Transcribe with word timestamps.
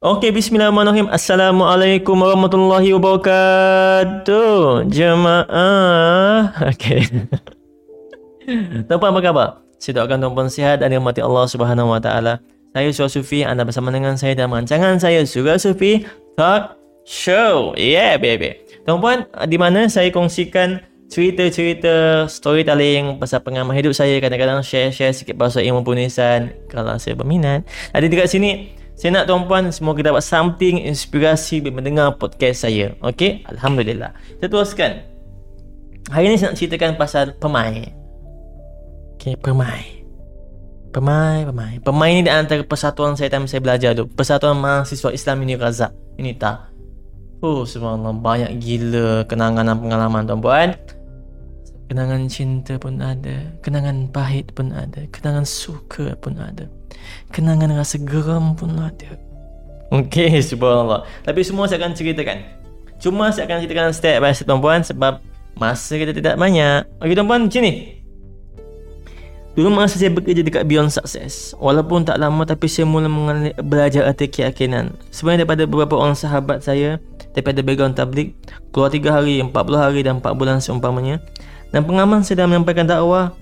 Okey, 0.00 0.32
bismillahirrahmanirrahim. 0.32 1.12
Assalamualaikum 1.12 2.16
warahmatullahi 2.16 2.88
wabarakatuh. 2.96 4.88
Jemaah. 4.88 6.56
Okey. 6.72 7.04
Tuan-puan 8.88 9.12
apa 9.12 9.20
khabar? 9.20 9.48
Saya 9.76 10.00
doakan 10.00 10.24
tuan-puan 10.24 10.48
sihat 10.48 10.80
dan 10.80 10.96
dirahmati 10.96 11.20
Allah 11.20 11.44
Subhanahu 11.44 11.92
wa 11.92 12.00
taala. 12.00 12.40
Saya 12.72 12.88
Surah 12.96 13.12
Sufi, 13.12 13.44
anda 13.44 13.60
bersama 13.60 13.92
dengan 13.92 14.16
saya 14.16 14.32
dalam 14.32 14.56
rancangan 14.56 14.96
saya 14.96 15.20
Surah 15.28 15.60
Sufi 15.60 16.08
Talk 16.32 16.80
Show. 17.04 17.76
Yeah, 17.76 18.16
baby. 18.16 18.56
Tuan-puan, 18.88 19.28
di 19.52 19.60
mana 19.60 19.84
saya 19.92 20.08
kongsikan 20.08 20.80
cerita-cerita 21.12 22.24
storytelling 22.24 23.20
pasal 23.20 23.44
pengalaman 23.44 23.76
hidup 23.76 23.92
saya 23.92 24.16
kadang-kadang 24.16 24.64
share-share 24.64 25.12
sikit 25.12 25.36
pasal 25.36 25.60
ilmu 25.60 25.84
penulisan 25.84 26.56
kalau 26.72 26.96
saya 26.96 27.12
berminat. 27.12 27.68
Ada 27.92 28.08
dekat 28.08 28.32
sini 28.32 28.79
saya 29.00 29.16
nak 29.16 29.32
tuan-puan 29.32 29.72
semua 29.72 29.96
kita 29.96 30.12
dapat 30.12 30.20
something 30.20 30.84
inspirasi 30.84 31.64
bila 31.64 31.80
mendengar 31.80 32.20
podcast 32.20 32.68
saya. 32.68 32.92
Okey? 33.00 33.48
Alhamdulillah. 33.48 34.12
Kita 34.36 34.52
teruskan. 34.52 35.00
Hari 36.12 36.28
ini 36.28 36.36
saya 36.36 36.52
nak 36.52 36.60
ceritakan 36.60 37.00
pasal 37.00 37.32
pemai. 37.40 37.96
Okey, 39.16 39.40
pemai. 39.40 40.04
Pemai, 40.92 41.48
pemai. 41.48 41.72
Pemai 41.80 42.10
ni 42.12 42.28
di 42.28 42.32
antara 42.34 42.60
persatuan 42.60 43.16
saya 43.16 43.32
time 43.32 43.48
saya 43.48 43.64
belajar 43.64 43.96
tu. 43.96 44.04
Persatuan 44.04 44.60
Mahasiswa 44.60 45.16
Islam 45.16 45.48
ini 45.48 45.56
Razak. 45.56 45.96
Ini 46.20 46.36
tak. 46.36 46.68
Oh, 47.40 47.64
subhanallah. 47.64 48.20
Banyak 48.20 48.52
gila 48.60 49.24
kenangan 49.24 49.64
dan 49.64 49.80
pengalaman 49.80 50.28
tuan-puan. 50.28 50.76
Kenangan 51.88 52.28
cinta 52.28 52.76
pun 52.76 53.00
ada. 53.00 53.48
Kenangan 53.64 54.12
pahit 54.12 54.52
pun 54.52 54.76
ada. 54.76 55.08
Kenangan 55.08 55.48
suka 55.48 56.12
pun 56.20 56.36
ada 56.36 56.68
kenangan 57.30 57.72
rasa 57.76 57.96
geram 58.00 58.54
pun 58.54 58.74
ada. 58.76 59.16
Okey, 59.90 60.38
subhanallah. 60.50 61.06
Tapi 61.26 61.40
semua 61.42 61.66
saya 61.66 61.82
akan 61.82 61.92
ceritakan. 61.94 62.46
Cuma 63.00 63.32
saya 63.34 63.48
akan 63.48 63.64
ceritakan 63.64 63.90
step 63.96 64.22
by 64.22 64.30
step 64.30 64.46
tuan-puan 64.46 64.80
sebab 64.86 65.18
masa 65.58 65.98
kita 65.98 66.14
tidak 66.14 66.38
banyak. 66.38 66.86
Okey 67.02 67.14
tuan-puan, 67.16 67.48
macam 67.48 67.62
ni. 67.64 68.00
Dulu 69.58 69.66
masa 69.66 69.98
saya 69.98 70.14
bekerja 70.14 70.46
dekat 70.46 70.62
Beyond 70.70 70.94
Success 70.94 71.58
Walaupun 71.58 72.06
tak 72.06 72.22
lama 72.22 72.46
tapi 72.46 72.70
saya 72.70 72.86
mula 72.86 73.10
belajar 73.58 74.06
arti 74.06 74.30
keyakinan 74.30 74.94
Sebenarnya 75.10 75.42
daripada 75.42 75.66
beberapa 75.66 75.98
orang 75.98 76.14
sahabat 76.14 76.62
saya 76.62 77.02
Daripada 77.34 77.58
background 77.58 77.98
tablik 77.98 78.38
Keluar 78.70 78.94
3 78.94 79.10
hari, 79.10 79.42
40 79.42 79.50
hari 79.74 80.00
dan 80.06 80.22
4 80.22 80.38
bulan 80.38 80.62
seumpamanya 80.62 81.18
Dan 81.74 81.82
pengalaman 81.82 82.22
saya 82.22 82.46
dalam 82.46 82.54
menyampaikan 82.54 82.86
dakwah 82.86 83.34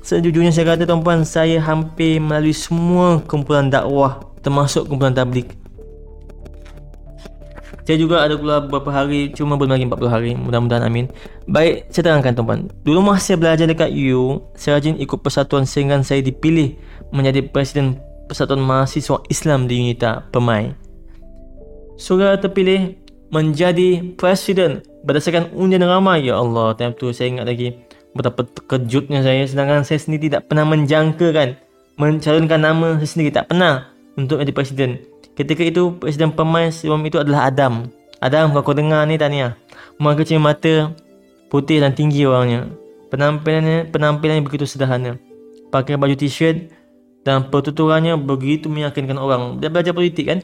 Sejujurnya 0.00 0.48
saya 0.48 0.72
kata 0.72 0.88
tuan-puan 0.88 1.28
Saya 1.28 1.60
hampir 1.60 2.16
melalui 2.20 2.56
semua 2.56 3.20
kumpulan 3.28 3.68
dakwah 3.68 4.24
Termasuk 4.40 4.88
kumpulan 4.88 5.12
tablik 5.12 5.52
Saya 7.84 8.00
juga 8.00 8.24
ada 8.24 8.40
keluar 8.40 8.64
beberapa 8.64 8.88
hari 8.88 9.28
Cuma 9.36 9.60
belum 9.60 9.76
lagi 9.76 9.84
40 9.84 10.08
hari. 10.08 10.32
Mudah-mudahan 10.38 10.88
amin. 10.88 11.10
Baik, 11.50 11.90
saya 11.90 12.12
terangkan 12.12 12.32
tuan-puan. 12.38 12.60
Dulu 12.86 13.00
masa 13.02 13.34
saya 13.34 13.36
belajar 13.36 13.66
dekat 13.68 13.92
U 14.14 14.40
Saya 14.56 14.80
rajin 14.80 14.96
ikut 14.96 15.20
persatuan 15.20 15.68
sehingga 15.68 16.00
saya 16.00 16.24
dipilih 16.24 16.80
Menjadi 17.12 17.44
Presiden 17.50 18.00
Persatuan 18.30 18.62
Mahasiswa 18.62 19.26
Islam 19.26 19.66
di 19.66 19.82
Unita 19.82 20.22
Pemai. 20.30 20.70
Surah 21.98 22.38
terpilih 22.38 22.94
menjadi 23.34 24.14
Presiden 24.14 24.86
Berdasarkan 25.02 25.50
undian 25.58 25.82
ramai. 25.82 26.30
Ya 26.30 26.38
Allah, 26.38 26.78
time 26.78 26.94
tu 26.94 27.10
saya 27.10 27.34
ingat 27.34 27.50
lagi 27.50 27.89
Betapa 28.10 28.42
terkejutnya 28.42 29.22
saya 29.22 29.46
sedangkan 29.46 29.86
saya 29.86 30.02
sendiri 30.02 30.30
tidak 30.30 30.50
pernah 30.50 30.66
menjangkakan 30.66 31.54
mencalonkan 32.00 32.60
nama 32.60 32.96
saya 32.98 33.08
sendiri 33.08 33.30
tak 33.30 33.52
pernah 33.52 33.92
untuk 34.16 34.40
menjadi 34.40 34.54
presiden. 34.56 34.90
Ketika 35.36 35.62
itu 35.62 35.94
presiden 36.00 36.32
pemain 36.32 36.72
sebelum 36.72 37.04
itu 37.06 37.20
adalah 37.20 37.52
Adam. 37.52 37.88
Adam 38.20 38.52
kalau 38.52 38.64
kau 38.64 38.76
dengar 38.76 39.04
ni 39.04 39.16
Tania. 39.16 39.56
Muka 40.00 40.24
kecil 40.24 40.40
mata 40.40 40.92
putih 41.52 41.80
dan 41.80 41.92
tinggi 41.92 42.24
orangnya. 42.24 42.68
Penampilannya 43.12 43.88
penampilannya 43.92 44.42
begitu 44.44 44.64
sederhana. 44.64 45.20
Pakai 45.70 46.00
baju 46.00 46.16
t-shirt 46.16 46.72
dan 47.22 47.46
pertuturannya 47.52 48.16
begitu 48.16 48.66
meyakinkan 48.72 49.20
orang. 49.20 49.60
Dia 49.60 49.68
belajar 49.68 49.92
politik 49.92 50.28
kan? 50.28 50.38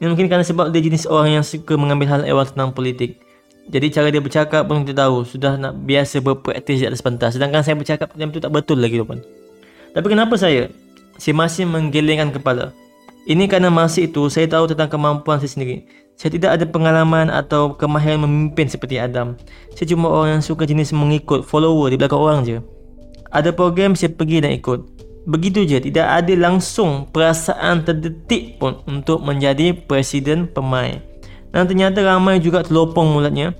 Ini 0.00 0.08
mungkin 0.08 0.32
kerana 0.32 0.44
sebab 0.44 0.72
dia 0.72 0.80
jenis 0.80 1.04
orang 1.04 1.40
yang 1.40 1.44
suka 1.44 1.76
mengambil 1.76 2.08
hal 2.08 2.20
ehwal 2.24 2.48
tentang 2.48 2.72
politik. 2.72 3.20
Jadi 3.68 3.86
cara 3.92 4.08
dia 4.08 4.22
bercakap 4.24 4.64
pun 4.66 4.82
kita 4.82 5.04
tahu 5.04 5.22
Sudah 5.22 5.54
nak 5.54 5.76
biasa 5.84 6.24
berpraktis 6.24 6.80
di 6.80 6.86
atas 6.88 7.04
pentas. 7.04 7.36
Sedangkan 7.36 7.60
saya 7.60 7.76
bercakap 7.76 8.10
macam 8.14 8.28
tu 8.32 8.40
tak 8.40 8.50
betul 8.50 8.80
lagi 8.80 8.96
tuan 8.96 9.20
Tapi 9.92 10.06
kenapa 10.08 10.34
saya? 10.40 10.72
Saya 11.20 11.36
masih 11.36 11.68
menggelengkan 11.68 12.32
kepala. 12.32 12.72
Ini 13.28 13.44
kerana 13.52 13.68
masa 13.68 14.00
itu 14.00 14.32
saya 14.32 14.48
tahu 14.48 14.72
tentang 14.72 14.88
kemampuan 14.88 15.36
saya 15.36 15.52
sendiri. 15.52 15.84
Saya 16.16 16.36
tidak 16.36 16.50
ada 16.56 16.64
pengalaman 16.64 17.28
atau 17.28 17.76
kemahiran 17.76 18.24
memimpin 18.24 18.68
seperti 18.68 18.96
Adam. 18.96 19.36
Saya 19.76 19.92
cuma 19.92 20.08
orang 20.08 20.40
yang 20.40 20.44
suka 20.44 20.64
jenis 20.64 20.96
mengikut 20.96 21.44
follower 21.44 21.92
di 21.92 22.00
belakang 22.00 22.20
orang 22.20 22.38
je. 22.48 22.58
Ada 23.28 23.52
program 23.52 23.92
saya 23.92 24.12
pergi 24.16 24.40
dan 24.40 24.56
ikut. 24.56 24.80
Begitu 25.28 25.68
je, 25.68 25.78
tidak 25.84 26.08
ada 26.08 26.32
langsung 26.32 27.08
perasaan 27.12 27.84
terdetik 27.84 28.56
pun 28.56 28.80
untuk 28.88 29.20
menjadi 29.20 29.76
presiden 29.76 30.48
pemain. 30.48 31.00
Dan 31.50 31.66
ternyata 31.66 32.02
ramai 32.02 32.38
juga 32.38 32.62
terlopong 32.62 33.10
mulatnya 33.10 33.54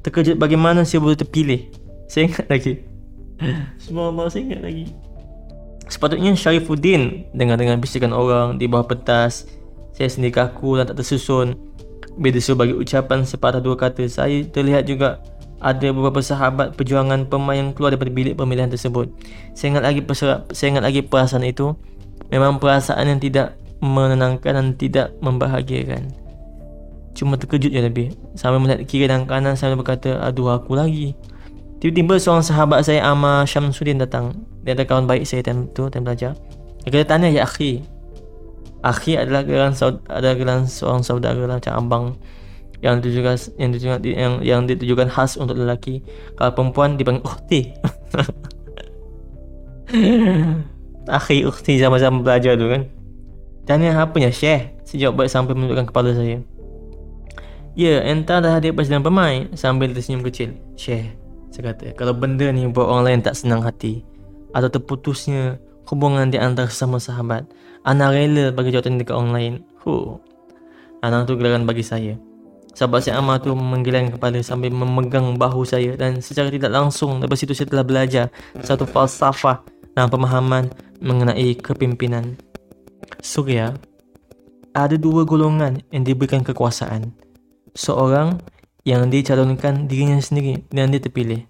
Terkejut 0.00 0.40
bagaimana 0.40 0.84
saya 0.88 1.04
boleh 1.04 1.16
terpilih 1.20 1.68
Saya 2.08 2.32
ingat 2.32 2.46
lagi 2.48 2.80
Semua 3.76 4.12
saya 4.32 4.42
ingat 4.48 4.60
lagi 4.64 4.84
Sepatutnya 5.84 6.32
Syarifuddin 6.32 7.28
Dengan-dengan 7.36 7.76
bisikan 7.76 8.16
orang 8.16 8.56
di 8.56 8.64
bawah 8.64 8.88
pentas 8.88 9.44
Saya 9.92 10.08
sendiri 10.08 10.32
kaku 10.32 10.80
dan 10.80 10.88
tak 10.88 11.04
tersusun 11.04 11.56
Bila 12.16 12.32
disuruh 12.32 12.64
bagi 12.64 12.72
ucapan 12.72 13.28
sepatah 13.28 13.60
dua 13.60 13.76
kata 13.76 14.08
Saya 14.08 14.40
terlihat 14.48 14.88
juga 14.88 15.20
ada 15.60 15.92
beberapa 15.92 16.24
sahabat 16.24 16.72
perjuangan 16.72 17.28
pemain 17.28 17.60
yang 17.60 17.76
keluar 17.76 17.92
daripada 17.92 18.08
bilik 18.08 18.34
pemilihan 18.34 18.72
tersebut. 18.72 19.12
Saya 19.52 19.76
ingat 19.76 19.84
lagi 19.84 20.00
perserap, 20.00 20.48
saya 20.56 20.72
ingat 20.72 20.84
lagi 20.88 21.04
perasaan 21.04 21.44
itu. 21.44 21.76
Memang 22.32 22.56
perasaan 22.56 23.04
yang 23.04 23.20
tidak 23.20 23.60
menenangkan 23.84 24.56
dan 24.56 24.66
tidak 24.72 25.12
membahagiakan. 25.20 26.19
Cuma 27.16 27.34
terkejut 27.34 27.70
je 27.74 27.80
lebih 27.82 28.14
Sambil 28.38 28.62
melihat 28.62 28.86
kiri 28.86 29.10
dan 29.10 29.26
kanan 29.26 29.58
Sambil 29.58 29.82
berkata 29.82 30.18
Aduh 30.22 30.54
aku 30.54 30.78
lagi 30.78 31.18
Tiba-tiba 31.82 32.20
seorang 32.20 32.44
sahabat 32.44 32.86
saya 32.86 33.02
Amar 33.08 33.48
Syamsuddin 33.50 33.98
datang 33.98 34.46
Dia 34.62 34.78
ada 34.78 34.86
kawan 34.86 35.10
baik 35.10 35.26
saya 35.26 35.42
time 35.42 35.66
tu 35.74 35.90
Time 35.90 36.06
belajar 36.06 36.38
Dia 36.86 36.90
kata 36.92 37.04
tanya 37.16 37.28
ya 37.32 37.42
akhi 37.42 37.82
Akhi 38.80 39.12
adalah 39.20 39.44
geran 39.44 39.76
ada 40.08 40.32
geran 40.32 40.64
seorang 40.64 41.04
saudara 41.04 41.36
lah 41.44 41.60
macam 41.60 41.74
abang 41.76 42.04
yang 42.80 42.96
ditujukan 43.00 43.36
yang 43.60 43.70
ditujukan 43.76 44.00
yang 44.08 44.34
yang 44.40 44.60
ditujukan 44.64 45.12
khas 45.12 45.36
untuk 45.36 45.60
lelaki. 45.60 46.00
Kalau 46.36 46.52
perempuan 46.56 46.96
dipanggil 46.96 47.20
ukhti. 47.20 47.76
Akhi 51.20 51.44
ukhti 51.44 51.76
sama-sama 51.76 52.24
belajar 52.24 52.56
tu 52.56 52.72
kan. 52.72 52.88
Tanya 53.68 54.00
apa 54.00 54.16
ya 54.16 54.32
Syekh? 54.32 54.72
Sejak 54.88 55.12
baik 55.12 55.28
sampai 55.28 55.52
menunjukkan 55.52 55.92
kepala 55.92 56.16
saya. 56.16 56.40
Ya, 57.80 58.04
entah 58.04 58.44
dah 58.44 58.60
hadir 58.60 58.76
presiden 58.76 59.00
pemain 59.00 59.48
sambil 59.56 59.88
tersenyum 59.96 60.20
kecil. 60.20 60.52
Syekh, 60.76 61.16
saya 61.48 61.72
kata, 61.72 61.96
kalau 61.96 62.12
benda 62.12 62.52
ni 62.52 62.68
buat 62.68 62.84
orang 62.84 63.08
lain 63.08 63.20
tak 63.24 63.32
senang 63.32 63.64
hati 63.64 64.04
atau 64.52 64.68
terputusnya 64.68 65.56
hubungan 65.88 66.28
di 66.28 66.36
antara 66.36 66.68
sama 66.68 67.00
sahabat, 67.00 67.48
Ana 67.88 68.12
rela 68.12 68.52
bagi 68.52 68.76
jawatan 68.76 69.00
dekat 69.00 69.16
orang 69.16 69.32
lain. 69.32 69.54
Huh. 69.80 70.20
Ana 71.00 71.24
tu 71.24 71.40
gelaran 71.40 71.64
bagi 71.64 71.80
saya. 71.80 72.20
Sahabat 72.76 73.08
si 73.08 73.16
Amar 73.16 73.40
tu 73.40 73.56
menggeleng 73.56 74.12
kepala 74.12 74.44
sambil 74.44 74.76
memegang 74.76 75.40
bahu 75.40 75.64
saya 75.64 75.96
dan 75.96 76.20
secara 76.20 76.52
tidak 76.52 76.76
langsung 76.76 77.16
dari 77.16 77.32
situ 77.32 77.56
saya 77.56 77.72
telah 77.72 77.86
belajar 77.88 78.28
satu 78.60 78.84
falsafah 78.84 79.64
dan 79.96 80.12
pemahaman 80.12 80.68
mengenai 81.00 81.56
kepimpinan. 81.56 82.36
Surya, 83.24 83.72
ada 84.76 85.00
dua 85.00 85.24
golongan 85.24 85.80
yang 85.88 86.04
diberikan 86.04 86.44
kekuasaan 86.44 87.29
seorang 87.74 88.40
yang 88.84 89.12
dicalonkan 89.12 89.86
dirinya 89.86 90.18
sendiri 90.18 90.64
dan 90.72 90.90
dia 90.90 91.02
terpilih. 91.02 91.44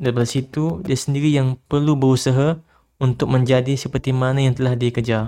Dari 0.00 0.24
situ, 0.24 0.80
dia 0.80 0.96
sendiri 0.96 1.28
yang 1.28 1.60
perlu 1.68 1.92
berusaha 1.92 2.56
untuk 3.00 3.28
menjadi 3.28 3.76
seperti 3.76 4.16
mana 4.16 4.40
yang 4.40 4.56
telah 4.56 4.72
dia 4.72 4.88
kejar. 4.88 5.24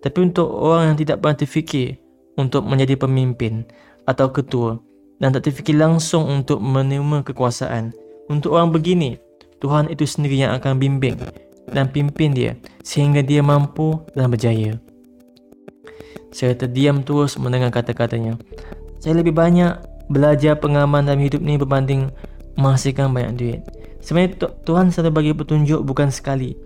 Tapi 0.00 0.18
untuk 0.32 0.48
orang 0.48 0.94
yang 0.94 0.98
tidak 1.00 1.20
pernah 1.20 1.36
terfikir 1.36 2.00
untuk 2.40 2.64
menjadi 2.64 2.96
pemimpin 2.96 3.68
atau 4.08 4.32
ketua 4.32 4.80
dan 5.20 5.36
tak 5.36 5.52
terfikir 5.52 5.76
langsung 5.76 6.24
untuk 6.24 6.64
menerima 6.64 7.20
kekuasaan, 7.28 7.92
untuk 8.32 8.56
orang 8.56 8.72
begini, 8.72 9.20
Tuhan 9.60 9.92
itu 9.92 10.08
sendiri 10.08 10.48
yang 10.48 10.56
akan 10.56 10.80
bimbing 10.80 11.20
dan 11.68 11.92
pimpin 11.92 12.32
dia 12.32 12.56
sehingga 12.80 13.20
dia 13.20 13.44
mampu 13.44 14.00
dan 14.16 14.32
berjaya. 14.32 14.80
Saya 16.32 16.56
terdiam 16.56 17.04
terus 17.04 17.36
mendengar 17.36 17.68
kata-katanya 17.74 18.40
saya 19.00 19.16
lebih 19.16 19.32
banyak 19.32 19.80
belajar 20.12 20.60
pengalaman 20.60 21.08
dalam 21.08 21.24
hidup 21.24 21.40
ni 21.40 21.56
berbanding 21.56 22.12
menghasilkan 22.60 23.10
banyak 23.10 23.32
duit. 23.34 23.60
Sebenarnya 24.04 24.48
Tuhan 24.68 24.92
selalu 24.92 25.10
bagi 25.12 25.32
petunjuk 25.32 25.80
bukan 25.84 26.12
sekali, 26.12 26.56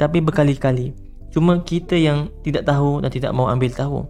tapi 0.00 0.24
berkali-kali. 0.24 0.96
Cuma 1.28 1.60
kita 1.60 1.96
yang 1.96 2.32
tidak 2.40 2.64
tahu 2.64 3.04
dan 3.04 3.10
tidak 3.12 3.36
mau 3.36 3.52
ambil 3.52 3.68
tahu. 3.72 4.00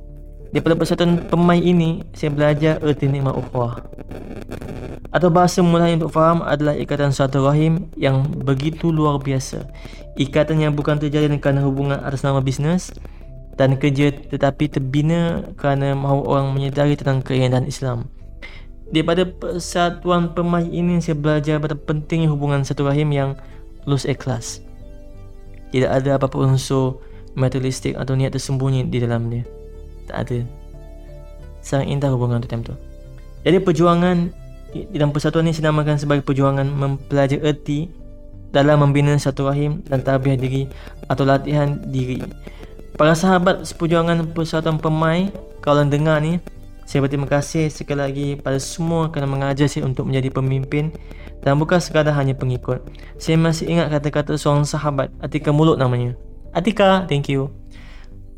Daripada 0.55 0.79
persatuan 0.79 1.19
pemain 1.27 1.59
ini 1.59 2.07
Saya 2.15 2.31
belajar 2.31 2.79
erti 2.79 3.11
nikmat 3.11 3.35
ukhuwah 3.35 3.83
Atau 5.11 5.27
bahasa 5.27 5.67
mulai 5.67 5.99
untuk 5.99 6.15
faham 6.15 6.47
adalah 6.47 6.79
ikatan 6.79 7.11
satu 7.11 7.43
rahim 7.43 7.91
yang 7.99 8.23
begitu 8.23 8.95
luar 8.95 9.19
biasa 9.19 9.67
Ikatan 10.15 10.63
yang 10.63 10.79
bukan 10.79 11.03
terjadi 11.03 11.27
kerana 11.43 11.67
hubungan 11.67 11.99
atas 11.99 12.23
nama 12.23 12.39
bisnes 12.39 12.95
dan 13.55 13.79
kerja 13.79 14.11
tetapi 14.11 14.71
terbina 14.71 15.47
kerana 15.55 15.95
mahu 15.95 16.27
orang 16.27 16.55
menyedari 16.55 16.99
tentang 16.99 17.23
keindahan 17.23 17.67
Islam. 17.67 18.11
Daripada 18.91 19.27
persatuan 19.27 20.37
pemain 20.37 20.67
ini 20.67 21.01
saya 21.01 21.17
belajar 21.17 21.59
betapa 21.59 21.83
pentingnya 21.95 22.31
hubungan 22.31 22.63
satu 22.63 22.87
rahim 22.87 23.11
yang 23.11 23.35
lulus 23.89 24.05
ikhlas. 24.05 24.61
Tidak 25.75 25.91
ada 25.91 26.21
apa-apa 26.21 26.39
unsur 26.39 27.03
materialistik 27.35 27.99
atau 27.99 28.15
niat 28.15 28.35
tersembunyi 28.35 28.87
di 28.87 29.03
dalam 29.03 29.27
dia. 29.33 29.43
Tak 30.07 30.17
ada. 30.29 30.39
Sangat 31.65 31.91
indah 31.91 32.11
hubungan 32.15 32.45
tu 32.45 32.47
time 32.47 32.63
tu. 32.63 32.77
Jadi 33.43 33.59
perjuangan 33.59 34.31
dalam 34.95 35.11
persatuan 35.11 35.47
ini 35.47 35.55
dinamakan 35.55 35.99
sebagai 35.99 36.23
perjuangan 36.27 36.67
mempelajari 36.67 37.43
erti 37.43 37.91
dalam 38.55 38.87
membina 38.87 39.15
satu 39.19 39.51
rahim 39.51 39.83
dan 39.91 40.03
tabiah 40.03 40.39
diri 40.39 40.71
atau 41.11 41.27
latihan 41.27 41.79
diri. 41.91 42.23
Para 42.95 43.11
sahabat 43.19 43.67
seperjuangan 43.67 44.23
persatuan 44.31 44.79
pemain, 44.79 45.27
kalau 45.59 45.83
dengar 45.83 46.23
ni, 46.23 46.39
saya 46.87 47.03
berterima 47.03 47.27
kasih 47.27 47.67
sekali 47.67 47.99
lagi 47.99 48.29
pada 48.39 48.61
semua 48.63 49.11
kerana 49.11 49.27
mengajar 49.27 49.67
saya 49.67 49.83
untuk 49.83 50.07
menjadi 50.07 50.31
pemimpin 50.31 50.95
dan 51.43 51.59
bukan 51.59 51.83
sekadar 51.83 52.15
hanya 52.15 52.39
pengikut. 52.39 52.87
Saya 53.19 53.35
masih 53.35 53.67
ingat 53.67 53.91
kata-kata 53.91 54.39
seorang 54.39 54.63
sahabat, 54.63 55.11
Atika 55.19 55.51
Mulut 55.51 55.75
namanya. 55.75 56.15
Atika, 56.55 57.03
thank 57.11 57.27
you. 57.27 57.51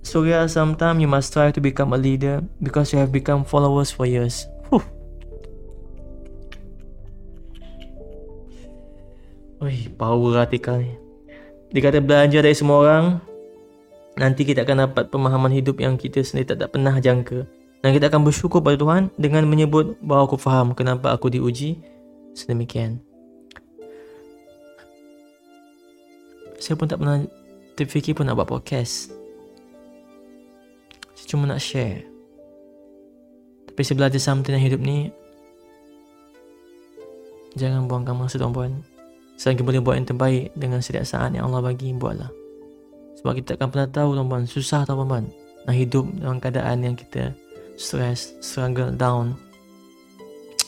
Surya, 0.00 0.48
sometimes 0.48 1.04
you 1.04 1.10
must 1.10 1.36
try 1.36 1.52
to 1.52 1.60
become 1.60 1.92
a 1.92 2.00
leader 2.00 2.40
because 2.64 2.96
you 2.96 2.98
have 3.02 3.12
become 3.12 3.44
followers 3.44 3.92
for 3.92 4.08
years. 4.08 4.48
Huh. 4.72 4.80
Oi, 9.60 9.92
power 10.00 10.48
Atika 10.48 10.80
ni. 10.80 10.96
Dia 11.76 11.92
kata 11.92 12.00
belajar 12.00 12.40
dari 12.40 12.54
semua 12.56 12.80
orang, 12.80 13.18
nanti 14.16 14.48
kita 14.48 14.64
akan 14.64 14.88
dapat 14.88 15.12
pemahaman 15.12 15.52
hidup 15.52 15.80
yang 15.80 16.00
kita 16.00 16.24
sendiri 16.24 16.56
tak, 16.56 16.64
tak 16.64 16.70
pernah 16.72 16.96
jangka. 16.96 17.44
Dan 17.84 17.90
kita 17.92 18.08
akan 18.08 18.24
bersyukur 18.24 18.64
pada 18.64 18.80
Tuhan 18.80 19.12
dengan 19.20 19.44
menyebut 19.46 20.00
bahawa 20.00 20.26
aku 20.26 20.40
faham 20.40 20.72
kenapa 20.72 21.12
aku 21.12 21.28
diuji 21.28 21.78
sedemikian. 22.32 22.98
Saya 26.56 26.74
pun 26.74 26.88
tak 26.88 26.98
pernah 26.98 27.20
terfikir 27.76 28.16
pun 28.16 28.24
nak 28.24 28.40
buat 28.40 28.48
podcast. 28.48 29.12
Saya 31.12 31.26
cuma 31.28 31.44
nak 31.44 31.60
share. 31.60 32.08
Tapi 33.68 33.80
saya 33.84 33.96
belajar 34.00 34.18
something 34.18 34.56
dalam 34.56 34.64
hidup 34.64 34.80
ni. 34.80 35.12
Jangan 37.60 37.84
buangkan 37.88 38.16
masa 38.16 38.40
tuan-puan. 38.40 38.80
Selagi 39.36 39.60
boleh 39.60 39.84
buat 39.84 40.00
yang 40.00 40.08
terbaik 40.08 40.56
dengan 40.56 40.80
setiap 40.80 41.04
saat 41.04 41.36
yang 41.36 41.52
Allah 41.52 41.60
bagi, 41.60 41.92
buatlah. 41.92 42.45
Sebab 43.20 43.32
kita 43.36 43.56
akan 43.56 43.68
pernah 43.72 43.88
tahu 43.88 44.16
tuan-tuan. 44.16 44.44
Susah 44.44 44.84
tuan-tuan. 44.84 45.28
Nak 45.66 45.74
hidup 45.74 46.04
dalam 46.20 46.38
keadaan 46.38 46.84
yang 46.84 46.94
kita 46.94 47.34
Stress 47.76 48.38
Struggle 48.40 48.94
down. 48.94 49.36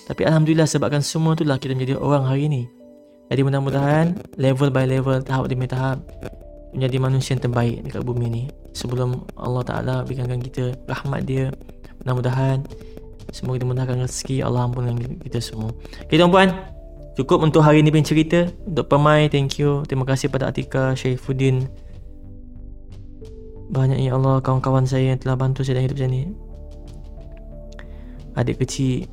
Tapi 0.09 0.25
Alhamdulillah 0.25 0.65
sebabkan 0.65 1.05
semua 1.05 1.37
itulah 1.37 1.61
Kita 1.61 1.77
menjadi 1.77 2.01
orang 2.01 2.25
hari 2.25 2.49
ini. 2.49 2.63
Jadi 3.29 3.45
mudah-mudahan 3.45 4.17
Level 4.41 4.73
by 4.73 4.89
level 4.89 5.21
Tahap 5.21 5.53
demi 5.53 5.69
tahap 5.69 6.01
Menjadi 6.73 6.97
manusia 6.97 7.37
yang 7.37 7.45
terbaik 7.45 7.85
Dekat 7.85 8.01
bumi 8.09 8.25
ini 8.25 8.43
Sebelum 8.73 9.21
Allah 9.37 9.61
Ta'ala 9.69 9.97
Berikan 10.09 10.41
kita 10.41 10.73
rahmat 10.89 11.29
dia 11.29 11.53
Mudah-mudahan 12.01 12.65
Semoga 13.33 13.61
kita 13.61 13.67
mudahkan 13.69 13.97
rezeki. 14.09 14.37
Allah 14.41 14.65
ampunkan 14.65 14.97
kita 15.21 15.39
semua. 15.45 15.71
Okay 16.09 16.17
tuan-puan. 16.17 16.49
Cukup 17.19 17.43
untuk 17.45 17.61
hari 17.67 17.85
ini 17.85 17.93
punya 17.93 18.07
cerita. 18.07 18.41
Untuk 18.65 18.89
pemain 18.89 19.29
Thank 19.29 19.61
you. 19.61 19.85
Terima 19.85 20.09
kasih 20.09 20.33
pada 20.33 20.49
Atika 20.49 20.97
Syaifuddin 20.97 21.69
banyak 23.69 24.01
ya 24.01 24.17
Allah 24.17 24.41
kawan-kawan 24.41 24.89
saya 24.89 25.13
yang 25.13 25.21
telah 25.21 25.37
bantu 25.37 25.61
saya 25.61 25.81
dalam 25.81 25.87
hidup 25.93 25.99
saya 26.01 26.11
ni. 26.11 26.23
Adik 28.39 28.63
kecil 28.63 29.11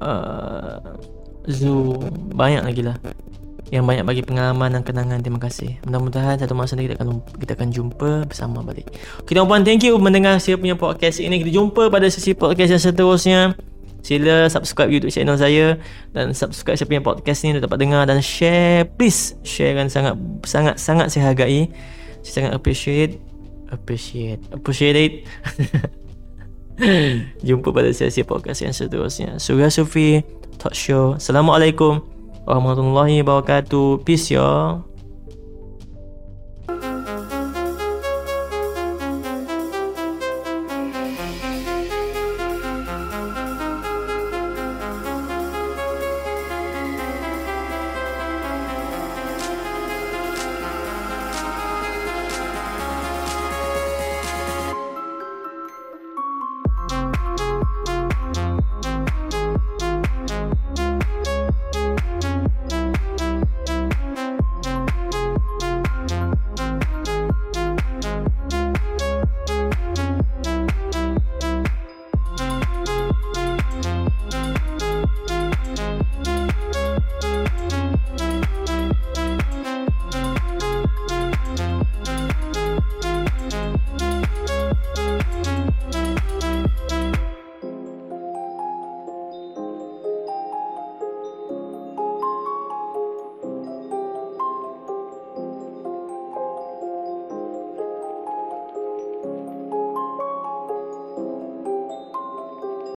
uh, 0.00 0.80
Zoo 1.48 2.00
Banyak 2.32 2.62
lagi 2.64 2.82
lah. 2.82 2.96
Yang 3.72 3.84
banyak 3.84 4.04
bagi 4.04 4.22
pengalaman 4.22 4.76
dan 4.76 4.82
kenangan 4.84 5.18
Terima 5.24 5.40
kasih. 5.40 5.80
Mudah-mudahan 5.88 6.36
satu 6.36 6.52
masa 6.52 6.76
nanti 6.76 6.92
kita 6.92 7.00
akan, 7.00 7.08
kita 7.40 7.52
akan 7.56 7.68
jumpa 7.72 8.10
bersama 8.28 8.60
balik. 8.60 8.92
Okay 9.24 9.32
tuan-puan 9.36 9.64
thank 9.64 9.82
you 9.84 9.96
mendengar 9.96 10.36
saya 10.40 10.60
punya 10.60 10.76
podcast 10.76 11.20
ini. 11.20 11.40
Kita 11.40 11.52
jumpa 11.52 11.88
pada 11.88 12.06
sesi 12.08 12.36
podcast 12.36 12.70
yang 12.76 12.82
seterusnya. 12.82 13.40
Sila 14.04 14.52
subscribe 14.52 14.92
YouTube 14.92 15.16
channel 15.16 15.40
saya 15.40 15.80
dan 16.12 16.36
subscribe 16.36 16.76
saya 16.76 16.84
punya 16.84 17.00
podcast 17.00 17.40
ni 17.40 17.56
untuk 17.56 17.72
dapat 17.72 17.88
dengar 17.88 18.04
dan 18.04 18.20
share. 18.20 18.84
Please 18.84 19.32
share 19.48 19.72
kan 19.72 19.88
sangat 19.88 20.20
sangat 20.44 20.76
sangat 20.76 21.06
saya 21.08 21.32
hargai. 21.32 21.72
Saya 22.20 22.44
sangat 22.44 22.52
appreciate 22.52 23.33
appreciate. 23.74 24.40
Appreciate 24.54 24.96
it. 24.96 25.12
Jumpa 27.46 27.70
pada 27.70 27.90
sesi 27.94 28.22
podcast 28.26 28.62
yang 28.62 28.74
seterusnya. 28.74 29.38
Surya 29.38 29.70
Sufi 29.70 30.22
Talk 30.58 30.74
Show. 30.74 31.18
Assalamualaikum 31.18 32.02
Warahmatullahi 32.46 33.22
Wabarakatuh. 33.22 34.02
Peace 34.06 34.34
y'all 34.34 34.93